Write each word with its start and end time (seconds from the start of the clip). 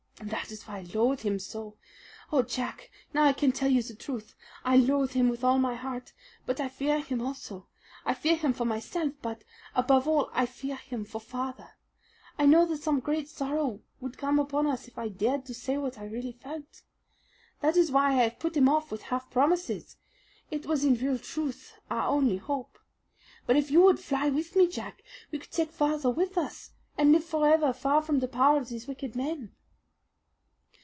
"And 0.19 0.29
that 0.29 0.51
is 0.51 0.67
why 0.67 0.77
I 0.79 0.87
loathe 0.93 1.21
him 1.21 1.39
so. 1.39 1.77
Oh, 2.31 2.43
Jack, 2.43 2.91
now 3.11 3.23
I 3.25 3.33
can 3.33 3.51
tell 3.51 3.71
you 3.71 3.81
the 3.81 3.95
truth. 3.95 4.35
I 4.63 4.77
loathe 4.77 5.13
him 5.13 5.29
with 5.29 5.43
all 5.43 5.57
my 5.57 5.73
heart; 5.73 6.13
but 6.45 6.59
I 6.59 6.69
fear 6.69 6.99
him 6.99 7.23
also. 7.23 7.65
I 8.05 8.13
fear 8.13 8.35
him 8.35 8.53
for 8.53 8.63
myself; 8.65 9.13
but 9.23 9.43
above 9.73 10.07
all 10.07 10.29
I 10.31 10.45
fear 10.45 10.75
him 10.75 11.05
for 11.05 11.19
father. 11.19 11.71
I 12.37 12.45
know 12.45 12.67
that 12.67 12.83
some 12.83 12.99
great 12.99 13.29
sorrow 13.29 13.79
would 13.99 14.19
come 14.19 14.37
upon 14.37 14.67
us 14.67 14.87
if 14.87 14.95
I 14.99 15.07
dared 15.07 15.43
to 15.47 15.55
say 15.55 15.79
what 15.79 15.97
I 15.97 16.05
really 16.05 16.33
felt. 16.33 16.83
That 17.61 17.75
is 17.75 17.91
why 17.91 18.09
I 18.09 18.23
have 18.25 18.37
put 18.37 18.55
him 18.55 18.69
off 18.69 18.91
with 18.91 19.01
half 19.01 19.31
promises. 19.31 19.97
It 20.51 20.67
was 20.67 20.85
in 20.85 20.93
real 20.97 21.17
truth 21.17 21.79
our 21.89 22.07
only 22.07 22.37
hope. 22.37 22.77
But 23.47 23.57
if 23.57 23.71
you 23.71 23.81
would 23.81 23.99
fly 23.99 24.29
with 24.29 24.55
me, 24.55 24.67
Jack, 24.67 25.03
we 25.31 25.39
could 25.39 25.51
take 25.51 25.71
father 25.71 26.11
with 26.11 26.37
us 26.37 26.73
and 26.95 27.11
live 27.11 27.23
forever 27.25 27.73
far 27.73 28.03
from 28.03 28.19
the 28.19 28.27
power 28.27 28.59
of 28.59 28.69
these 28.69 28.87
wicked 28.87 29.15
men." 29.15 29.55